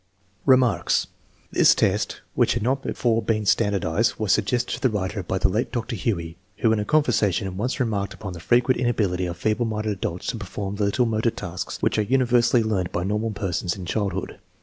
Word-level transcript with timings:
Remarks. 0.47 1.05
This 1.51 1.75
test, 1.75 2.21
which 2.33 2.55
had 2.55 2.63
not 2.63 2.81
before 2.81 3.21
been 3.21 3.45
stand 3.45 3.75
ardized, 3.75 4.15
was 4.17 4.31
suggested 4.31 4.73
to 4.73 4.81
the 4.81 4.89
writer 4.89 5.21
by 5.21 5.37
the 5.37 5.47
late 5.47 5.71
Dr. 5.71 5.95
Huey, 5.95 6.37
who 6.57 6.71
in 6.71 6.79
a 6.79 6.85
conversation 6.85 7.55
once 7.55 7.79
remarked 7.79 8.15
upon 8.15 8.33
the 8.33 8.39
frequent 8.39 8.79
inability 8.81 9.27
of 9.27 9.37
feeble 9.37 9.67
minded 9.67 9.91
adults 9.91 10.25
to 10.29 10.37
perform 10.37 10.77
the 10.77 10.85
little 10.85 11.05
motor 11.05 11.29
tasks 11.29 11.77
which 11.83 11.99
are 11.99 12.01
universally 12.01 12.63
learned 12.63 12.91
by 12.91 13.03
normal 13.03 13.29
persons 13.29 13.75
in 13.75 13.85
childhood. 13.85 14.39